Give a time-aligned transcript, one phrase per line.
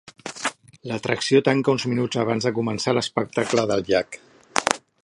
[0.91, 4.21] L'atracció tanca uns minuts abans de començar l'espectacle del llac.